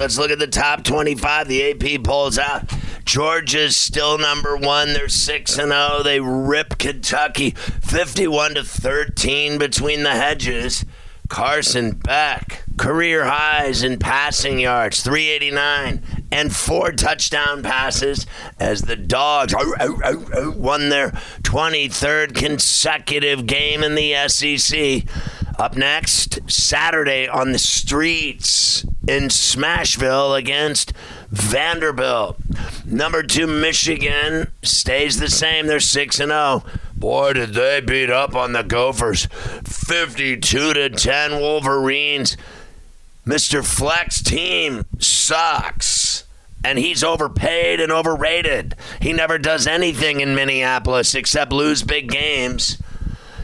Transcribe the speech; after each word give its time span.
Let's 0.00 0.16
look 0.16 0.30
at 0.30 0.38
the 0.38 0.46
top 0.46 0.82
25. 0.82 1.46
The 1.46 1.70
AP 1.72 2.02
polls 2.02 2.38
out. 2.38 2.72
Georgia's 3.04 3.76
still 3.76 4.16
number 4.16 4.56
one. 4.56 4.94
They're 4.94 5.10
6 5.10 5.58
and 5.58 5.72
0. 5.72 6.02
They 6.02 6.20
rip 6.20 6.78
Kentucky 6.78 7.50
51 7.50 8.54
to 8.54 8.64
13 8.64 9.58
between 9.58 10.02
the 10.02 10.12
hedges. 10.12 10.86
Carson 11.28 11.92
Beck, 11.92 12.64
career 12.78 13.26
highs 13.26 13.82
in 13.82 13.98
passing 13.98 14.58
yards, 14.58 15.02
389, 15.02 16.02
and 16.32 16.56
four 16.56 16.90
touchdown 16.92 17.62
passes 17.62 18.26
as 18.58 18.82
the 18.82 18.96
Dogs 18.96 19.54
won 19.54 20.88
their 20.88 21.10
23rd 21.42 22.34
consecutive 22.34 23.46
game 23.46 23.84
in 23.84 23.94
the 23.94 24.14
SEC. 24.28 25.04
Up 25.58 25.76
next, 25.76 26.40
Saturday 26.50 27.28
on 27.28 27.52
the 27.52 27.58
streets 27.58 28.84
in 29.10 29.24
Smashville 29.24 30.38
against 30.38 30.92
Vanderbilt. 31.30 32.36
Number 32.86 33.24
two, 33.24 33.48
Michigan 33.48 34.52
stays 34.62 35.18
the 35.18 35.28
same. 35.28 35.66
They're 35.66 35.80
6 35.80 36.20
and 36.20 36.30
0. 36.30 36.64
Boy, 36.94 37.32
did 37.32 37.54
they 37.54 37.80
beat 37.80 38.08
up 38.08 38.36
on 38.36 38.52
the 38.52 38.62
Gophers. 38.62 39.26
52 39.64 40.74
to 40.74 40.90
10 40.90 41.40
Wolverines. 41.40 42.36
Mr. 43.26 43.64
Fleck's 43.64 44.22
team 44.22 44.84
sucks. 45.00 46.24
And 46.62 46.78
he's 46.78 47.02
overpaid 47.02 47.80
and 47.80 47.90
overrated. 47.90 48.76
He 49.00 49.12
never 49.12 49.38
does 49.38 49.66
anything 49.66 50.20
in 50.20 50.36
Minneapolis 50.36 51.14
except 51.16 51.52
lose 51.52 51.82
big 51.82 52.10
games. 52.10 52.80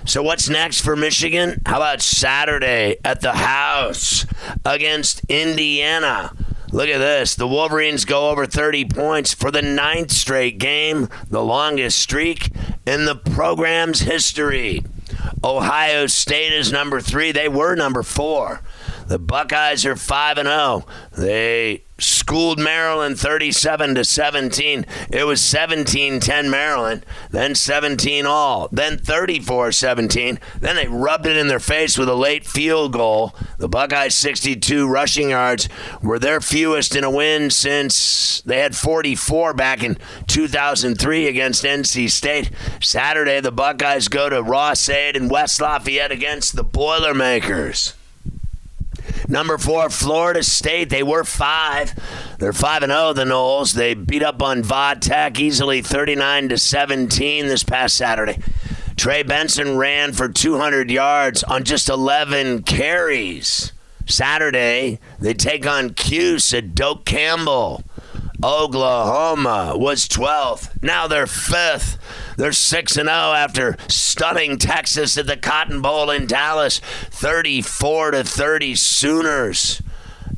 So 0.07 0.23
what's 0.23 0.49
next 0.49 0.83
for 0.83 0.95
Michigan? 0.95 1.61
How 1.67 1.79
about 1.79 2.01
Saturday 2.01 2.97
at 3.05 3.23
the 3.23 3.33
house 3.33 4.25
against 4.65 5.25
Indiana? 5.29 6.31
Look 6.71 6.89
at 6.89 6.99
this. 6.99 7.35
The 7.35 7.49
Wolverines 7.49 8.05
go 8.05 8.31
over 8.31 8.47
30 8.47 8.85
points 8.85 9.35
for 9.35 9.51
the 9.51 9.63
ninth 9.63 10.13
straight 10.13 10.59
game, 10.59 11.09
the 11.29 11.43
longest 11.43 11.99
streak 11.99 12.51
in 12.87 13.05
the 13.05 13.17
program's 13.17 14.01
history. 14.01 14.85
Ohio 15.43 16.07
State 16.07 16.53
is 16.53 16.71
number 16.71 17.01
three. 17.01 17.33
They 17.33 17.49
were 17.49 17.75
number 17.75 18.05
four. 18.05 18.63
The 19.09 19.19
Buckeyes 19.19 19.85
are 19.85 19.97
5 19.97 20.39
and 20.39 20.49
0. 20.49 20.87
They 21.17 21.86
schooled 21.99 22.59
Maryland 22.59 23.19
37 23.19 23.95
to 23.95 24.05
17. 24.05 24.87
It 25.11 25.25
was 25.25 25.41
17-10 25.41 26.51
Maryland, 26.51 27.07
then 27.31 27.55
17 27.55 28.27
all, 28.27 28.69
then 28.71 28.99
34-17. 28.99 30.39
Then 30.61 30.77
they 30.77 30.87
rubbed 30.87 31.27
it 31.27 31.37
in 31.37 31.49
their 31.49 31.61
face 31.61 31.97
with 31.97 32.09
a 32.09 32.15
late 32.15 32.47
field 32.47 32.93
goal. 32.93 33.35
The 33.59 33.69
Buckeyes 33.69 34.15
62 34.15 34.87
rushing 34.87 35.31
yards 35.31 35.69
were 36.03 36.19
their 36.19 36.41
fewest 36.41 36.95
in 36.95 37.05
a 37.05 37.11
win 37.11 37.51
since 37.51 38.43
they 38.43 38.61
had 38.61 38.77
44 38.77 39.55
back 39.55 39.83
in 39.83 39.97
2003 40.27 41.27
against 41.27 41.65
NC 41.65 42.11
State. 42.11 42.51
Saturday 42.81 43.41
the 43.41 43.53
Buckeyes 43.53 44.09
go 44.09 44.29
to 44.29 44.43
Ross-Ade 44.43 45.17
and 45.17 45.31
West 45.31 45.61
Lafayette 45.61 46.13
against 46.13 46.57
the 46.57 46.65
Boilermakers. 46.65 47.96
Number 49.29 49.59
four, 49.59 49.91
Florida 49.91 50.43
State. 50.43 50.89
They 50.91 51.03
were 51.03 51.25
five. 51.25 51.95
They're 52.39 52.53
five 52.53 52.83
and 52.83 52.93
zero. 52.93 53.13
The 53.13 53.25
Noles. 53.25 53.75
They 53.75 53.95
beat 53.95 54.23
up 54.23 54.43
on 54.43 54.63
Va 54.63 54.97
Tech 55.01 55.39
easily, 55.41 55.83
thirty 55.83 56.15
nine 56.15 56.49
to 56.49 56.59
seventeen 56.59 57.47
this 57.47 57.65
past 57.65 57.97
Saturday. 57.97 58.39
Trey 58.97 59.23
Benson 59.23 59.77
ran 59.77 60.15
for 60.15 60.27
200 60.27 60.91
yards 60.91 61.45
on 61.45 61.65
just 61.65 61.91
11 61.91 62.63
carries. 62.63 63.73
Saturday, 64.07 64.99
they 65.21 65.35
take 65.35 65.67
on 65.67 65.91
Cuse 65.93 66.55
at 66.55 66.75
Doak 66.75 67.05
Campbell. 67.05 67.85
Oklahoma 68.43 69.75
was 69.77 70.09
12th. 70.09 70.83
Now 70.83 71.07
they're 71.07 71.27
5th. 71.27 71.99
They're 72.37 72.53
6 72.53 72.97
and 72.97 73.09
0 73.09 73.17
after 73.17 73.77
stunning 73.89 74.59
Texas 74.59 75.17
at 75.17 75.27
the 75.27 75.37
Cotton 75.37 75.81
Bowl 75.81 76.11
in 76.11 76.27
Dallas, 76.27 76.79
34 77.11 78.13
to 78.13 78.25
30 78.25 78.75
Sooners. 78.75 79.83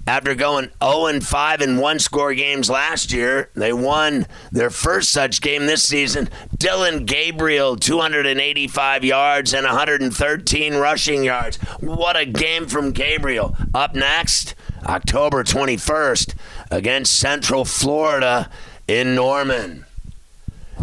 After 0.06 0.34
going 0.34 0.70
0 0.82 1.06
and 1.06 1.26
5 1.26 1.60
in 1.60 1.76
one 1.76 1.98
score 1.98 2.32
games 2.32 2.70
last 2.70 3.12
year, 3.12 3.50
they 3.54 3.75
won 3.75 4.26
their 4.50 4.70
first 4.70 5.10
such 5.10 5.42
game 5.42 5.66
this 5.66 5.82
season. 5.82 6.31
Dillon 6.56 7.04
Gabriel, 7.04 7.76
285 7.76 9.04
yards 9.04 9.53
and 9.53 9.66
113 9.66 10.75
rushing 10.76 11.25
yards. 11.25 11.56
What 11.81 12.16
a 12.16 12.25
game 12.25 12.66
from 12.66 12.92
Gabriel. 12.92 13.54
Up 13.75 13.94
next, 13.94 14.54
October 14.88 15.44
21st, 15.44 16.34
against 16.71 17.15
Central 17.15 17.65
Florida 17.65 18.50
in 18.87 19.15
Norman. 19.15 19.84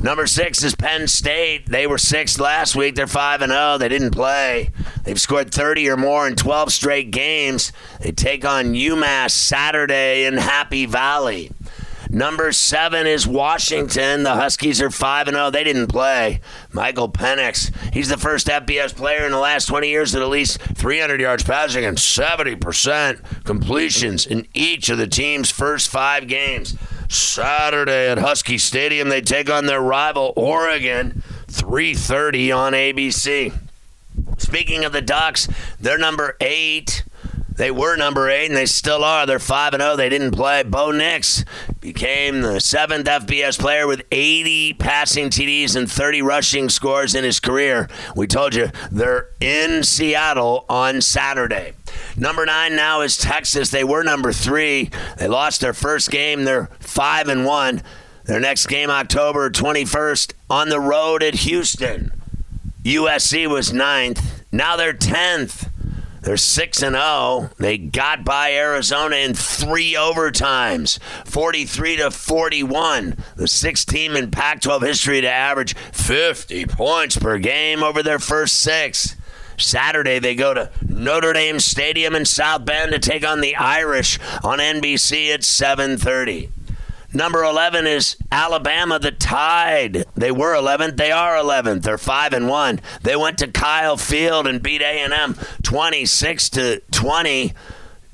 Number 0.01 0.27
six 0.27 0.63
is 0.63 0.75
Penn 0.75 1.07
State. 1.07 1.67
They 1.67 1.87
were 1.87 1.97
sixth 1.97 2.39
last 2.39 2.75
week. 2.75 2.95
They're 2.95 3.07
5 3.07 3.41
and 3.41 3.51
0. 3.51 3.77
They 3.79 3.89
didn't 3.89 4.11
play. 4.11 4.69
They've 5.03 5.19
scored 5.19 5.51
30 5.51 5.89
or 5.89 5.97
more 5.97 6.27
in 6.27 6.35
12 6.35 6.71
straight 6.71 7.11
games. 7.11 7.71
They 8.01 8.11
take 8.11 8.45
on 8.45 8.73
UMass 8.73 9.31
Saturday 9.31 10.25
in 10.25 10.37
Happy 10.37 10.85
Valley. 10.85 11.49
Number 12.15 12.53
seven 12.53 13.07
is 13.07 13.27
Washington. 13.27 14.23
The 14.23 14.35
Huskies 14.35 14.81
are 14.81 14.89
5 14.89 15.27
0. 15.27 15.49
They 15.49 15.65
didn't 15.65 15.87
play. 15.87 16.39
Michael 16.71 17.09
Penix. 17.11 17.75
He's 17.93 18.07
the 18.07 18.15
first 18.15 18.47
FBS 18.47 18.95
player 18.95 19.25
in 19.25 19.33
the 19.33 19.37
last 19.37 19.65
20 19.65 19.89
years 19.89 20.15
at 20.15 20.21
at 20.21 20.29
least 20.29 20.61
300 20.61 21.19
yards 21.19 21.43
passing 21.43 21.83
and 21.83 21.97
70% 21.97 23.43
completions 23.43 24.25
in 24.25 24.47
each 24.53 24.87
of 24.87 24.97
the 24.97 25.07
team's 25.07 25.51
first 25.51 25.89
five 25.89 26.29
games. 26.29 26.77
Saturday 27.09 28.07
at 28.07 28.19
Husky 28.19 28.59
Stadium, 28.59 29.09
they 29.09 29.19
take 29.19 29.49
on 29.49 29.65
their 29.65 29.81
rival 29.81 30.31
Oregon, 30.37 31.21
3:30 31.47 32.49
on 32.49 32.71
ABC. 32.71 33.51
Speaking 34.37 34.85
of 34.85 34.93
the 34.93 35.01
Ducks, 35.01 35.49
they're 35.81 35.97
number 35.97 36.37
eight. 36.39 37.03
They 37.55 37.71
were 37.71 37.95
number 37.95 38.29
eight, 38.29 38.47
and 38.47 38.55
they 38.55 38.65
still 38.65 39.03
are. 39.03 39.25
They're 39.25 39.39
five 39.39 39.73
and 39.73 39.81
zero. 39.81 39.93
Oh. 39.93 39.95
They 39.95 40.09
didn't 40.09 40.31
play. 40.31 40.63
Bo 40.63 40.91
Nix 40.91 41.45
became 41.79 42.41
the 42.41 42.59
seventh 42.59 43.07
FBS 43.07 43.57
player 43.57 43.87
with 43.87 44.03
80 44.11 44.73
passing 44.73 45.29
TDs 45.29 45.75
and 45.75 45.89
30 45.89 46.21
rushing 46.21 46.69
scores 46.69 47.15
in 47.15 47.23
his 47.23 47.39
career. 47.39 47.87
We 48.15 48.27
told 48.27 48.55
you 48.55 48.71
they're 48.91 49.29
in 49.39 49.83
Seattle 49.83 50.65
on 50.67 51.01
Saturday. 51.01 51.73
Number 52.17 52.45
nine 52.45 52.75
now 52.75 53.01
is 53.01 53.17
Texas. 53.17 53.69
They 53.69 53.83
were 53.83 54.03
number 54.03 54.33
three. 54.33 54.89
They 55.17 55.27
lost 55.27 55.61
their 55.61 55.73
first 55.73 56.11
game. 56.11 56.43
They're 56.43 56.69
five 56.79 57.29
and 57.29 57.45
one. 57.45 57.81
Their 58.25 58.39
next 58.39 58.65
game, 58.65 58.89
October 58.89 59.49
21st, 59.49 60.33
on 60.49 60.69
the 60.69 60.79
road 60.79 61.21
at 61.21 61.35
Houston. 61.35 62.11
USC 62.83 63.47
was 63.47 63.71
ninth. 63.71 64.43
Now 64.51 64.75
they're 64.75 64.93
10th. 64.93 65.64
They're 66.25 66.37
6 66.37 66.81
and 66.81 66.95
0. 66.95 67.51
They 67.59 67.77
got 67.77 68.25
by 68.25 68.53
Arizona 68.53 69.17
in 69.17 69.35
3 69.35 69.93
overtimes, 69.93 70.97
43 71.23 71.97
to 71.97 72.09
41. 72.09 73.15
The 73.35 73.47
sixth 73.47 73.85
team 73.85 74.15
in 74.15 74.31
Pac-12 74.31 74.81
history 74.81 75.21
to 75.21 75.29
average 75.29 75.75
50 75.75 76.65
points 76.65 77.15
per 77.19 77.37
game 77.37 77.83
over 77.83 78.01
their 78.01 78.17
first 78.17 78.55
6. 78.55 79.15
Saturday, 79.57 80.17
they 80.17 80.33
go 80.33 80.55
to 80.55 80.71
Notre 80.81 81.31
Dame 81.31 81.59
Stadium 81.59 82.15
in 82.15 82.25
South 82.25 82.65
Bend 82.65 82.91
to 82.91 82.97
take 82.97 83.23
on 83.23 83.41
the 83.41 83.55
Irish 83.55 84.17
on 84.43 84.57
NBC 84.57 85.31
at 85.31 85.41
7:30. 85.43 86.49
Number 87.15 87.45
11 87.45 87.87
is 87.87 88.17
Alabama, 88.29 88.99
the 88.99 89.11
Tide. 89.11 90.03
They 90.15 90.31
were 90.31 90.53
11th. 90.53 90.97
They 90.97 91.13
are 91.13 91.35
11th. 91.37 91.83
They're 91.83 91.97
5 91.97 92.33
and 92.33 92.49
1. 92.49 92.81
They 93.03 93.15
went 93.15 93.37
to 93.37 93.47
Kyle 93.47 93.95
Field 93.95 94.45
and 94.45 94.61
beat 94.61 94.81
A&M 94.81 95.37
26 95.63 96.49
to 96.49 96.81
20. 96.91 97.53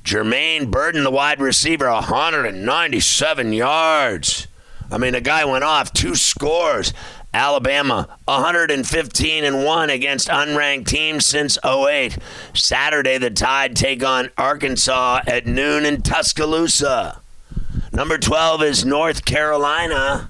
Jermaine 0.03 0.69
Burton, 0.69 1.03
the 1.03 1.09
wide 1.09 1.41
receiver, 1.41 1.89
197 1.89 3.53
yards. 3.53 4.47
I 4.91 4.99
mean, 4.99 5.13
the 5.13 5.21
guy 5.21 5.45
went 5.45 5.63
off 5.63 5.91
two 5.93 6.13
scores. 6.13 6.93
Alabama 7.33 8.07
115 8.25 9.43
and 9.43 9.65
1 9.65 9.89
against 9.89 10.27
unranked 10.27 10.85
teams 10.85 11.25
since 11.25 11.57
08. 11.65 12.19
Saturday 12.53 13.17
the 13.17 13.31
Tide 13.31 13.75
take 13.75 14.03
on 14.03 14.29
Arkansas 14.37 15.21
at 15.25 15.47
noon 15.47 15.85
in 15.85 16.03
Tuscaloosa. 16.03 17.21
Number 17.91 18.17
12 18.17 18.63
is 18.63 18.85
North 18.85 19.25
Carolina. 19.25 20.29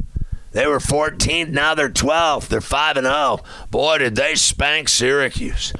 They 0.51 0.65
were 0.65 0.79
14th, 0.79 1.49
now 1.49 1.75
they're 1.75 1.89
12th. 1.89 2.47
They're 2.47 2.59
5 2.59 2.97
and 2.97 3.05
0. 3.05 3.39
Boy, 3.69 3.99
did 3.99 4.15
they 4.15 4.35
spank 4.35 4.89
Syracuse. 4.89 5.71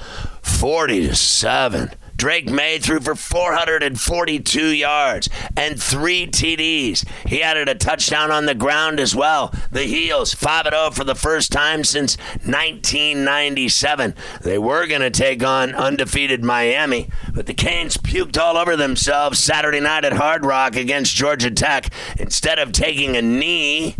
40 0.42 1.08
to 1.08 1.16
7. 1.16 1.92
Drake 2.22 2.52
Maye 2.52 2.78
threw 2.78 3.00
for 3.00 3.16
442 3.16 4.68
yards 4.68 5.28
and 5.58 5.82
three 5.82 6.28
TDs. 6.28 7.04
He 7.28 7.42
added 7.42 7.68
a 7.68 7.74
touchdown 7.74 8.30
on 8.30 8.46
the 8.46 8.54
ground 8.54 9.00
as 9.00 9.16
well. 9.16 9.52
The 9.72 9.86
Heels 9.86 10.32
5 10.36 10.68
0 10.70 10.92
for 10.92 11.04
the 11.04 11.16
first 11.16 11.52
time 11.52 11.84
since 11.84 12.18
1997. 12.46 14.14
They 14.40 14.60
were 14.60 14.86
going 14.86 15.02
to 15.02 15.10
take 15.10 15.44
on 15.44 15.74
undefeated 15.74 16.44
Miami, 16.44 17.10
but 17.34 17.48
the 17.48 17.56
Canes 17.56 17.98
puked 17.98 18.38
all 18.38 18.56
over 18.56 18.76
themselves 18.76 19.40
Saturday 19.40 19.80
night 19.80 20.06
at 20.06 20.14
Hard 20.14 20.46
Rock 20.46 20.76
against 20.76 21.16
Georgia 21.16 21.50
Tech. 21.50 21.92
Instead 22.20 22.60
of 22.60 22.72
taking 22.72 23.18
a 23.18 23.24
knee, 23.24 23.96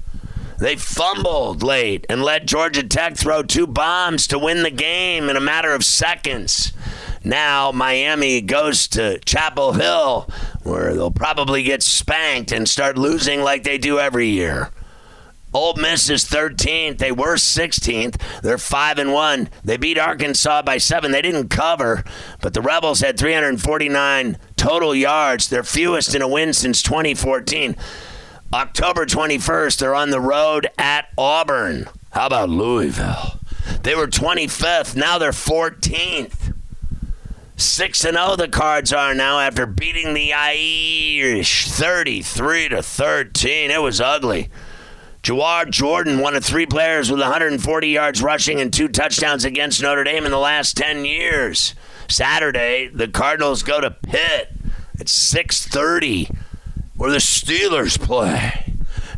they 0.62 0.76
fumbled 0.76 1.64
late 1.64 2.06
and 2.08 2.22
let 2.22 2.46
Georgia 2.46 2.84
Tech 2.84 3.18
throw 3.18 3.42
two 3.42 3.66
bombs 3.66 4.28
to 4.28 4.38
win 4.38 4.62
the 4.62 4.70
game 4.70 5.28
in 5.28 5.36
a 5.36 5.42
matter 5.42 5.74
of 5.74 5.84
seconds. 5.84 6.72
Now 7.24 7.72
Miami 7.72 8.42
goes 8.42 8.88
to 8.90 9.20
Chapel 9.20 9.74
Hill, 9.74 10.30
where 10.64 10.94
they'll 10.94 11.12
probably 11.12 11.64
get 11.64 11.84
spanked 11.84 12.52
and 12.52 12.68
start 12.68 12.98
losing 12.98 13.42
like 13.42 13.64
they 13.64 13.78
do 13.78 14.00
every 14.00 14.28
year. 14.28 14.72
Ole 15.54 15.76
Miss 15.76 16.10
is 16.10 16.24
13th. 16.26 16.98
They 16.98 17.12
were 17.12 17.36
16th. 17.36 18.42
They're 18.42 18.58
5 18.58 19.00
and 19.00 19.12
1. 19.12 19.50
They 19.66 19.76
beat 19.78 20.00
Arkansas 20.00 20.62
by 20.62 20.78
7. 20.78 21.12
They 21.12 21.22
didn't 21.22 21.50
cover, 21.50 22.06
but 22.42 22.54
the 22.54 22.62
Rebels 22.62 23.02
had 23.02 23.20
349 23.20 24.38
total 24.56 24.96
yards, 24.96 25.50
their 25.50 25.64
fewest 25.64 26.16
in 26.16 26.22
a 26.22 26.28
win 26.28 26.54
since 26.54 26.82
2014. 26.82 27.76
October 28.54 29.06
21st, 29.06 29.78
they're 29.78 29.96
on 29.96 30.10
the 30.10 30.22
road 30.22 30.70
at 30.78 31.10
Auburn. 31.18 31.88
How 32.12 32.28
about 32.28 32.50
Louisville? 32.50 33.40
They 33.84 33.96
were 33.96 34.08
25th. 34.08 34.96
Now 34.96 35.18
they're 35.18 35.32
14th. 35.32 36.41
6 37.62 38.06
and 38.06 38.18
0 38.18 38.36
the 38.38 38.48
Cards 38.48 38.92
are 38.92 39.14
now 39.14 39.40
after 39.40 39.68
beating 39.68 40.14
the 40.14 40.34
Irish 40.34 41.70
33 41.70 42.70
to 42.70 42.82
13. 42.82 43.70
It 43.70 43.82
was 43.82 44.02
ugly. 44.02 44.50
Jawhar 45.22 45.70
Jordan, 45.70 46.20
one 46.20 46.36
of 46.36 46.44
three 46.44 46.66
players 46.66 47.12
with 47.12 47.20
140 47.20 47.88
yards 47.88 48.24
rushing 48.24 48.60
and 48.60 48.74
two 48.74 48.88
touchdowns 48.88 49.46
against 49.46 49.82
Notre 49.82 50.04
Dame 50.04 50.26
in 50.26 50.32
the 50.32 50.40
last 50.40 50.76
10 50.76 51.06
years. 51.06 51.76
Saturday, 52.08 52.88
the 52.88 53.08
Cardinals 53.08 53.62
go 53.62 53.80
to 53.80 53.92
Pitt 53.92 54.54
at 55.00 55.08
6:30 55.08 56.36
where 56.96 57.12
the 57.12 57.18
Steelers 57.18 58.00
play. 58.00 58.71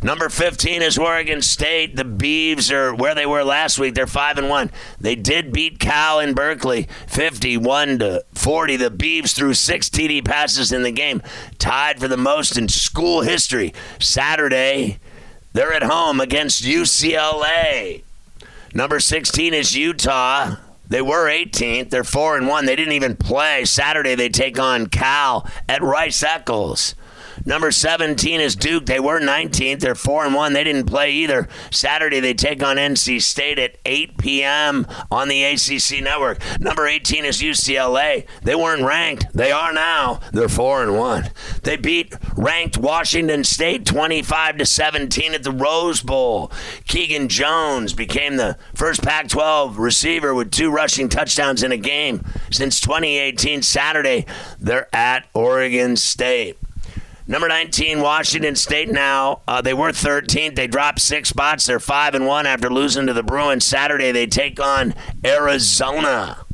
Number 0.04 0.28
15 0.28 0.82
is 0.82 0.98
Oregon 0.98 1.40
State. 1.40 1.96
The 1.96 2.04
Beavs 2.04 2.70
are 2.70 2.94
where 2.94 3.14
they 3.14 3.24
were 3.24 3.42
last 3.42 3.78
week. 3.78 3.94
They're 3.94 4.06
5 4.06 4.36
and 4.36 4.50
1. 4.50 4.70
They 5.00 5.14
did 5.14 5.50
beat 5.50 5.78
Cal 5.78 6.20
in 6.20 6.34
Berkeley 6.34 6.88
51 7.06 8.00
to 8.00 8.22
40. 8.34 8.76
The 8.76 8.90
Beavs 8.90 9.34
threw 9.34 9.54
6 9.54 9.88
TD 9.88 10.22
passes 10.22 10.72
in 10.72 10.82
the 10.82 10.92
game, 10.92 11.22
tied 11.56 12.00
for 12.00 12.06
the 12.06 12.18
most 12.18 12.58
in 12.58 12.68
school 12.68 13.22
history. 13.22 13.72
Saturday, 13.98 14.98
they're 15.54 15.72
at 15.72 15.84
home 15.84 16.20
against 16.20 16.64
UCLA. 16.64 18.02
Number 18.74 19.00
16 19.00 19.54
is 19.54 19.74
Utah. 19.74 20.56
They 20.86 21.00
were 21.00 21.30
18th. 21.30 21.88
They're 21.88 22.04
4 22.04 22.36
and 22.36 22.46
1. 22.46 22.66
They 22.66 22.76
didn't 22.76 22.92
even 22.92 23.16
play. 23.16 23.64
Saturday 23.64 24.14
they 24.14 24.28
take 24.28 24.58
on 24.58 24.88
Cal 24.88 25.48
at 25.66 25.80
Rice 25.80 26.22
Eccles. 26.22 26.94
Number 27.46 27.70
17 27.70 28.40
is 28.40 28.56
Duke. 28.56 28.86
They 28.86 29.00
were 29.00 29.20
19th. 29.20 29.80
They're 29.80 29.94
4 29.94 30.26
and 30.26 30.34
1. 30.34 30.52
They 30.54 30.64
didn't 30.64 30.86
play 30.86 31.12
either. 31.12 31.48
Saturday 31.70 32.20
they 32.20 32.32
take 32.32 32.62
on 32.62 32.76
NC 32.76 33.20
State 33.20 33.58
at 33.58 33.76
8 33.84 34.16
p.m. 34.16 34.86
on 35.10 35.28
the 35.28 35.44
ACC 35.44 36.02
network. 36.02 36.40
Number 36.58 36.86
18 36.86 37.24
is 37.24 37.42
UCLA. 37.42 38.26
They 38.42 38.54
weren't 38.54 38.82
ranked. 38.82 39.26
They 39.34 39.52
are 39.52 39.72
now. 39.72 40.20
They're 40.32 40.48
4 40.48 40.84
and 40.84 40.96
1. 40.96 41.30
They 41.62 41.76
beat 41.76 42.14
ranked 42.36 42.78
Washington 42.78 43.44
State 43.44 43.84
25 43.84 44.58
to 44.58 44.66
17 44.66 45.34
at 45.34 45.42
the 45.42 45.52
Rose 45.52 46.00
Bowl. 46.00 46.50
Keegan 46.86 47.28
Jones 47.28 47.92
became 47.92 48.36
the 48.36 48.56
first 48.74 49.02
Pac-12 49.02 49.76
receiver 49.76 50.34
with 50.34 50.50
two 50.50 50.70
rushing 50.70 51.10
touchdowns 51.10 51.62
in 51.62 51.72
a 51.72 51.76
game 51.76 52.24
since 52.50 52.80
2018 52.80 53.62
Saturday. 53.62 54.24
They're 54.58 54.88
at 54.94 55.26
Oregon 55.34 55.96
State. 55.96 56.56
Number 57.26 57.48
19, 57.48 58.00
Washington 58.00 58.54
State. 58.54 58.90
Now 58.90 59.40
uh, 59.48 59.62
they 59.62 59.72
were 59.72 59.90
13th. 59.90 60.56
They 60.56 60.66
dropped 60.66 61.00
six 61.00 61.30
spots. 61.30 61.64
They're 61.64 61.80
five 61.80 62.14
and 62.14 62.26
one 62.26 62.44
after 62.44 62.68
losing 62.68 63.06
to 63.06 63.14
the 63.14 63.22
Bruins. 63.22 63.64
Saturday 63.64 64.12
they 64.12 64.26
take 64.26 64.60
on 64.60 64.94
Arizona. 65.24 66.44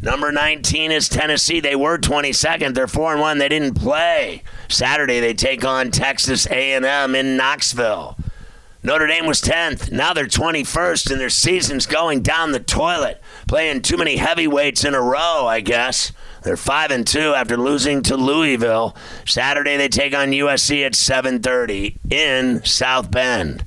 Number 0.00 0.32
19 0.32 0.90
is 0.90 1.08
Tennessee. 1.08 1.60
They 1.60 1.76
were 1.76 1.98
22nd. 1.98 2.74
They're 2.74 2.86
four 2.86 3.12
and 3.12 3.20
one. 3.20 3.38
They 3.38 3.48
didn't 3.48 3.74
play. 3.74 4.42
Saturday 4.68 5.20
they 5.20 5.34
take 5.34 5.64
on 5.64 5.90
Texas 5.90 6.46
A&M 6.46 7.14
in 7.14 7.36
Knoxville. 7.36 8.16
Notre 8.82 9.08
Dame 9.08 9.26
was 9.26 9.42
10th. 9.42 9.90
Now 9.90 10.12
they're 10.12 10.26
21st, 10.26 11.10
and 11.10 11.20
their 11.20 11.28
season's 11.28 11.86
going 11.86 12.22
down 12.22 12.52
the 12.52 12.60
toilet. 12.60 13.20
Playing 13.48 13.82
too 13.82 13.96
many 13.96 14.16
heavyweights 14.16 14.84
in 14.84 14.94
a 14.94 15.00
row, 15.02 15.46
I 15.46 15.60
guess. 15.60 16.12
They're 16.46 16.56
five 16.56 16.92
and 16.92 17.04
two 17.04 17.34
after 17.34 17.56
losing 17.56 18.02
to 18.02 18.16
Louisville. 18.16 18.94
Saturday 19.26 19.76
they 19.76 19.88
take 19.88 20.14
on 20.14 20.30
USC 20.30 20.86
at 20.86 20.94
7:30 20.94 21.96
in 22.08 22.64
South 22.64 23.10
Bend. 23.10 23.66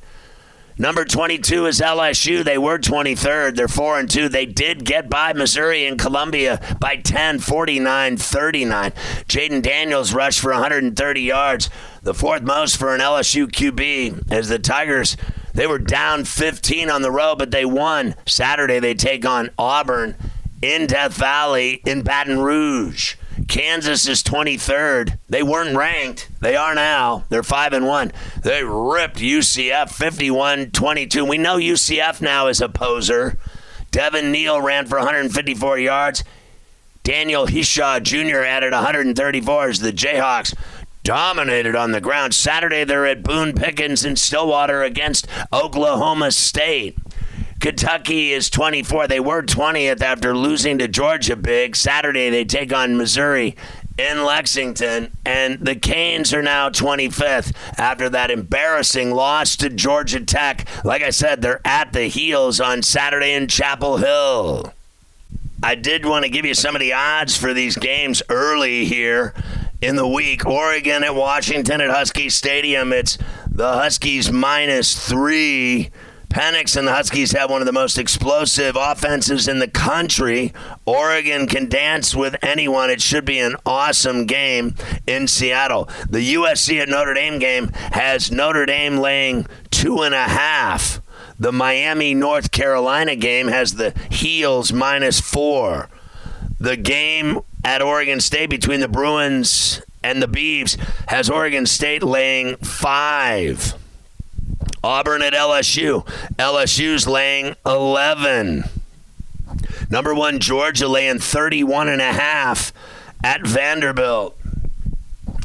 Number 0.78 1.04
22 1.04 1.66
is 1.66 1.82
LSU. 1.82 2.42
They 2.42 2.58
were 2.58 2.80
23rd. 2.80 3.58
They're 3.58 3.68
4 3.68 4.00
and 4.00 4.10
2. 4.10 4.30
They 4.30 4.46
did 4.46 4.86
get 4.86 5.10
by 5.10 5.34
Missouri 5.34 5.86
and 5.88 6.00
Columbia 6.00 6.62
by 6.80 6.96
10, 6.96 7.40
49 7.40 8.16
39. 8.16 8.92
Jayden 9.28 9.62
Daniels 9.62 10.14
rushed 10.14 10.40
for 10.40 10.54
130 10.54 11.22
yards, 11.22 11.70
the 12.04 12.14
fourth 12.14 12.44
most 12.44 12.78
for 12.78 12.96
an 12.96 13.02
LSU 13.02 13.48
QB, 13.48 14.32
as 14.32 14.48
the 14.48 14.58
Tigers. 14.58 15.18
They 15.54 15.68
were 15.68 15.80
down 15.80 16.24
15 16.24 16.90
on 16.90 17.02
the 17.02 17.12
road, 17.12 17.40
but 17.40 17.52
they 17.52 17.66
won. 17.66 18.16
Saturday, 18.26 18.80
they 18.80 18.94
take 18.94 19.26
on 19.26 19.50
Auburn 19.58 20.16
in 20.62 20.88
Death 20.88 21.14
Valley 21.14 21.82
in 21.86 22.02
Baton 22.02 22.40
Rouge. 22.40 23.16
Kansas 23.48 24.08
is 24.08 24.22
23rd. 24.22 25.18
They 25.28 25.44
weren't 25.44 25.78
ranked. 25.78 26.30
They 26.42 26.56
are 26.56 26.76
now. 26.76 27.24
They're 27.30 27.44
5 27.44 27.74
and 27.74 27.88
1. 27.88 28.12
They 28.44 28.64
ripped 28.64 29.18
UCF 29.18 29.92
51-22. 29.98 31.28
We 31.28 31.38
know 31.38 31.58
UCF 31.58 32.22
now 32.22 32.48
is 32.48 32.62
a 32.62 32.70
poser. 32.70 33.38
Devin 33.92 34.32
Neal 34.32 34.62
ran 34.62 34.86
for 34.86 34.98
154 34.98 35.80
yards. 35.80 36.24
Daniel 37.04 37.48
Hishaw 37.48 38.02
Jr. 38.04 38.44
added 38.44 38.74
134 38.74 39.70
as 39.70 39.80
the 39.80 39.92
Jayhawks 39.92 40.54
dominated 41.04 41.76
on 41.76 41.92
the 41.92 42.02
ground. 42.02 42.34
Saturday 42.36 42.84
they're 42.84 43.08
at 43.08 43.24
Boone 43.24 43.54
Pickens 43.54 44.06
in 44.06 44.16
Stillwater 44.16 44.84
against 44.84 45.28
Oklahoma 45.52 46.32
State. 46.32 46.98
Kentucky 47.60 48.32
is 48.32 48.50
24. 48.50 49.08
They 49.08 49.20
were 49.20 49.44
20th 49.44 50.02
after 50.02 50.36
losing 50.36 50.78
to 50.78 50.88
Georgia 50.88 51.36
big. 51.36 51.76
Saturday, 51.76 52.30
they 52.30 52.46
take 52.46 52.74
on 52.74 52.98
Missouri 52.98 53.56
in 53.98 54.24
Lexington, 54.24 55.12
and 55.26 55.60
the 55.60 55.76
Canes 55.76 56.34
are 56.34 56.42
now 56.42 56.70
25th 56.70 57.54
after 57.78 58.08
that 58.10 58.32
embarrassing 58.32 59.12
loss 59.12 59.58
to 59.58 59.70
Georgia 59.70 60.22
Tech. 60.22 60.66
Like 60.86 61.02
I 61.02 61.10
said, 61.10 61.42
they're 61.42 61.60
at 61.66 61.92
the 61.92 62.06
heels 62.06 62.62
on 62.62 62.82
Saturday 62.82 63.34
in 63.34 63.48
Chapel 63.48 63.98
Hill. 63.98 64.74
I 65.62 65.76
did 65.76 66.06
want 66.06 66.24
to 66.24 66.32
give 66.32 66.46
you 66.46 66.54
some 66.54 66.78
of 66.78 66.80
the 66.80 66.94
odds 66.94 67.36
for 67.36 67.54
these 67.54 67.76
games 67.76 68.24
early 68.30 68.86
here 68.86 69.34
in 69.82 69.98
the 69.98 70.08
week. 70.08 70.46
Oregon 70.46 71.04
at 71.04 71.14
Washington 71.14 71.82
at 71.82 71.90
Husky 71.90 72.30
Stadium. 72.30 72.94
It's 72.94 73.18
the 73.52 73.74
Huskies 73.74 74.32
minus 74.32 75.08
three 75.10 75.90
Penix 76.30 76.78
and 76.78 76.88
the 76.88 76.94
Huskies 76.94 77.32
have 77.32 77.50
one 77.50 77.62
of 77.62 77.66
the 77.66 77.72
most 77.72 77.98
explosive 77.98 78.78
offenses 78.80 79.48
in 79.48 79.60
the 79.60 79.68
country. 79.68 80.54
Oregon 80.86 81.48
can 81.48 81.68
dance 81.68 82.16
with 82.16 82.36
anyone. 82.44 82.92
It 82.92 83.02
should 83.02 83.26
be 83.26 83.40
an 83.40 83.56
awesome 83.66 84.26
game 84.26 84.76
in 85.08 85.28
Seattle. 85.28 85.90
The 86.08 86.36
USC 86.36 86.80
at 86.80 86.88
Notre 86.88 87.16
Dame 87.16 87.40
game 87.40 87.70
has 87.94 88.32
Notre 88.32 88.68
Dame 88.68 88.98
laying 88.98 89.48
two 89.72 90.02
and 90.02 90.14
a 90.14 90.28
half. 90.28 91.02
The 91.40 91.52
Miami 91.52 92.14
North 92.14 92.52
Carolina 92.52 93.16
game 93.16 93.48
has 93.48 93.76
the 93.76 93.94
Heels 94.12 94.72
minus 94.72 95.20
four. 95.20 95.90
The 96.60 96.78
game 96.78 97.40
at 97.64 97.82
Oregon 97.82 98.20
State 98.20 98.50
between 98.50 98.82
the 98.82 98.88
Bruins 98.88 99.82
and 100.04 100.22
the 100.22 100.28
Beavs 100.28 100.78
has 101.08 101.30
Oregon 101.30 101.66
State 101.66 102.04
laying 102.04 102.56
five. 102.58 103.79
Auburn 104.84 105.22
at 105.22 105.34
LSU. 105.34 106.06
LSU's 106.38 107.08
laying 107.08 107.56
11. 107.66 108.64
Number 109.90 110.14
one, 110.14 110.40
Georgia 110.40 110.88
laying 110.88 111.20
31 111.20 111.90
and 111.90 112.02
a 112.02 112.14
half 112.14 112.72
at 113.24 113.46
Vanderbilt. 113.46 114.38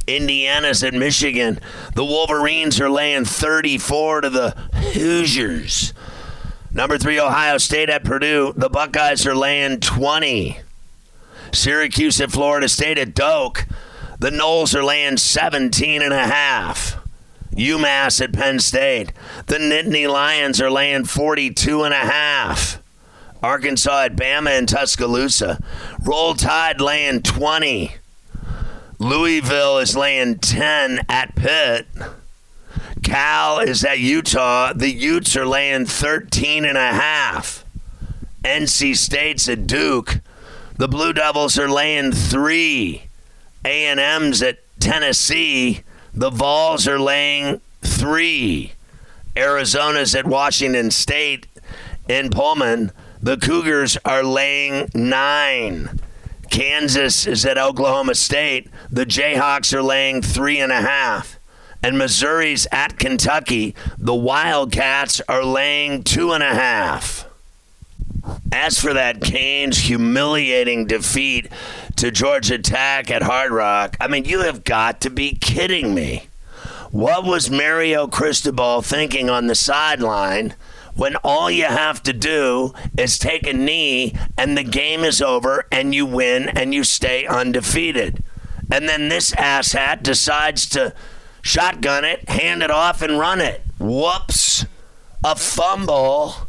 Indiana's 0.06 0.84
at 0.84 0.92
Michigan. 0.92 1.58
The 1.94 2.04
Wolverines 2.04 2.80
are 2.80 2.90
laying 2.90 3.24
34 3.24 4.22
to 4.22 4.30
the 4.30 4.50
Hoosiers. 4.92 5.94
Number 6.70 6.98
three, 6.98 7.18
Ohio 7.18 7.58
State 7.58 7.88
at 7.88 8.04
Purdue. 8.04 8.52
The 8.56 8.68
Buckeyes 8.68 9.26
are 9.26 9.34
laying 9.34 9.80
20. 9.80 10.58
Syracuse 11.52 12.20
at 12.20 12.32
Florida 12.32 12.68
State 12.68 12.98
at 12.98 13.14
Doak. 13.14 13.66
The 14.18 14.30
Noles 14.30 14.74
are 14.74 14.84
laying 14.84 15.16
17 15.16 16.02
and 16.02 16.12
a 16.12 16.26
half. 16.26 16.96
UMass 17.56 18.20
at 18.20 18.32
Penn 18.32 18.58
State. 18.61 19.12
The 19.46 19.58
Nittany 19.58 20.08
Lions 20.11 20.61
are 20.61 20.70
laying 20.70 21.04
42 21.04 21.82
and 21.84 21.94
a 21.94 21.99
half. 21.99 22.82
Arkansas 23.42 24.04
at 24.04 24.16
Bama 24.16 24.50
and 24.58 24.68
Tuscaloosa. 24.68 25.62
Roll 26.00 26.34
Tide 26.34 26.80
laying 26.80 27.23
20. 27.23 27.96
Louisville 28.99 29.78
is 29.78 29.96
laying 29.96 30.38
10 30.38 31.00
at 31.08 31.34
Pitt. 31.37 31.87
Cal 33.02 33.58
is 33.58 33.84
at 33.84 33.99
Utah. 33.99 34.73
The 34.73 34.90
Utes 34.90 35.37
are 35.37 35.46
laying 35.46 35.84
13 35.84 36.64
and 36.64 36.78
a 36.78 36.92
half. 36.92 37.64
NC 38.42 38.96
State's 38.96 39.49
at 39.49 39.66
Duke. 39.66 40.20
The 40.76 40.88
Blue 40.88 41.12
Devils 41.12 41.58
are 41.58 41.68
laying 41.68 42.12
3. 42.12 43.02
A&M's 43.64 44.42
at 44.42 44.58
Tennessee. 44.80 45.82
The 46.14 46.30
Vols 46.30 46.87
are 46.87 46.99
laying 46.99 47.61
three. 47.83 48.73
Arizona's 49.37 50.14
at 50.14 50.26
Washington 50.26 50.92
State 50.92 51.49
in 52.09 52.30
Pullman. 52.30 52.92
The 53.21 53.37
Cougars 53.37 53.99
are 54.04 54.23
laying 54.23 54.90
nine. 54.94 55.99
Kansas 56.50 57.26
is 57.26 57.44
at 57.44 57.59
Oklahoma 57.59 58.14
State. 58.14 58.71
The 58.90 59.04
Jayhawks 59.04 59.73
are 59.73 59.83
laying 59.83 60.23
three 60.23 60.61
and 60.61 60.71
a 60.71 60.83
half. 60.83 61.40
And 61.83 61.99
Missouri's 61.99 62.68
at 62.71 62.97
Kentucky. 62.97 63.75
The 63.99 64.14
Wildcats 64.14 65.21
are 65.28 65.44
laying 65.44 66.04
two 66.04 66.33
and 66.33 66.44
a 66.44 66.54
half. 66.54 67.26
As 68.56 68.78
for 68.78 68.94
that 68.94 69.20
Canes 69.20 69.78
humiliating 69.78 70.87
defeat 70.87 71.49
to 71.96 72.12
Georgia 72.12 72.56
Tech 72.56 73.11
at 73.11 73.25
Hard 73.25 73.50
Rock, 73.50 73.96
I 74.00 74.06
mean, 74.06 74.26
you 74.26 74.42
have 74.42 74.62
got 74.62 75.00
to 75.00 75.11
be 75.11 75.34
kidding 75.34 75.92
me. 75.92 76.28
What 76.92 77.25
was 77.25 77.50
Mario 77.50 78.06
Cristobal 78.06 78.80
thinking 78.80 79.28
on 79.28 79.49
the 79.49 79.56
sideline 79.56 80.54
when 80.94 81.16
all 81.25 81.50
you 81.50 81.64
have 81.64 82.00
to 82.04 82.12
do 82.12 82.73
is 82.96 83.18
take 83.18 83.44
a 83.44 83.52
knee 83.52 84.14
and 84.38 84.56
the 84.56 84.62
game 84.62 85.00
is 85.00 85.20
over 85.20 85.66
and 85.73 85.92
you 85.92 86.06
win 86.06 86.49
and 86.49 86.73
you 86.73 86.84
stay 86.84 87.26
undefeated? 87.26 88.23
And 88.70 88.88
then 88.88 89.08
this 89.08 89.32
asshat 89.32 90.04
decides 90.04 90.68
to 90.70 90.94
shotgun 91.42 92.04
it, 92.04 92.28
hand 92.28 92.62
it 92.62 92.70
off, 92.70 93.02
and 93.02 93.18
run 93.18 93.40
it. 93.40 93.62
Whoops. 93.80 94.64
A 95.25 95.34
fumble 95.34 96.43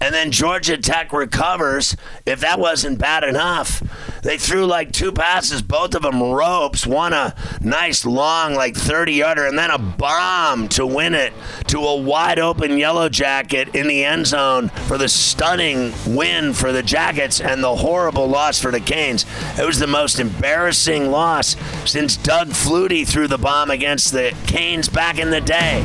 and 0.00 0.14
then 0.14 0.30
Georgia 0.30 0.76
Tech 0.76 1.12
recovers. 1.12 1.96
If 2.24 2.40
that 2.40 2.58
wasn't 2.58 2.98
bad 2.98 3.24
enough, 3.24 3.82
they 4.22 4.38
threw 4.38 4.66
like 4.66 4.92
two 4.92 5.12
passes, 5.12 5.62
both 5.62 5.94
of 5.94 6.02
them 6.02 6.22
ropes, 6.22 6.86
one 6.86 7.12
a 7.12 7.34
nice 7.60 8.04
long, 8.04 8.54
like 8.54 8.76
30 8.76 9.12
yarder, 9.12 9.46
and 9.46 9.58
then 9.58 9.70
a 9.70 9.78
bomb 9.78 10.68
to 10.70 10.86
win 10.86 11.14
it 11.14 11.32
to 11.68 11.78
a 11.78 11.96
wide 11.96 12.38
open 12.38 12.78
yellow 12.78 13.08
jacket 13.08 13.74
in 13.74 13.86
the 13.88 14.04
end 14.04 14.26
zone 14.26 14.68
for 14.86 14.98
the 14.98 15.08
stunning 15.08 15.92
win 16.06 16.52
for 16.52 16.72
the 16.72 16.82
Jackets 16.82 17.40
and 17.40 17.62
the 17.62 17.76
horrible 17.76 18.26
loss 18.26 18.60
for 18.60 18.70
the 18.70 18.80
Canes. 18.80 19.24
It 19.58 19.66
was 19.66 19.78
the 19.78 19.86
most 19.86 20.18
embarrassing 20.18 21.10
loss 21.10 21.56
since 21.84 22.16
Doug 22.16 22.48
Flutie 22.48 23.06
threw 23.06 23.28
the 23.28 23.38
bomb 23.38 23.70
against 23.70 24.12
the 24.12 24.36
Canes 24.46 24.88
back 24.88 25.18
in 25.18 25.30
the 25.30 25.40
day. 25.40 25.84